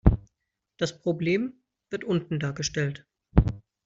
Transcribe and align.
Das 0.79 0.99
Problem 0.99 1.61
wird 1.91 2.03
unten 2.03 2.39
dargestellt. 2.39 3.05